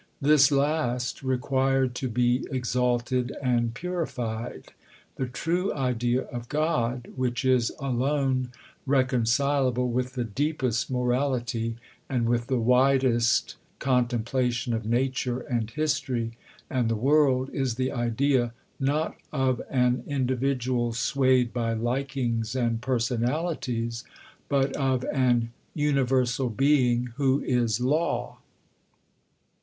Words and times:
This 0.19 0.49
last 0.51 1.21
required 1.21 1.93
to 1.97 2.09
be 2.09 2.47
exalted 2.49 3.33
and 3.39 3.71
purified. 3.75 4.71
The 5.17 5.27
true 5.27 5.71
idea 5.75 6.23
of 6.23 6.49
God, 6.49 7.09
which 7.15 7.45
is 7.45 7.71
alone 7.77 8.49
reconcilable 8.87 9.91
with 9.91 10.13
the 10.13 10.23
deepest 10.23 10.89
morality 10.89 11.75
and 12.09 12.27
with 12.27 12.47
the 12.47 12.57
widest 12.57 13.57
contemplation 13.77 14.73
of 14.73 14.87
nature 14.87 15.41
and 15.41 15.69
history 15.69 16.31
and 16.67 16.89
the 16.89 16.95
world 16.95 17.51
is 17.51 17.75
the 17.75 17.91
idea, 17.91 18.53
not 18.79 19.15
of 19.31 19.61
an 19.69 20.01
individual 20.07 20.93
swayed 20.93 21.53
by 21.53 21.73
likings 21.73 22.55
and 22.55 22.81
personalities, 22.81 24.03
but 24.49 24.75
of 24.75 25.05
an 25.13 25.51
Universal 25.75 26.49
Being 26.49 27.09
who 27.17 27.41
is 27.43 27.79
Law. 27.79 28.39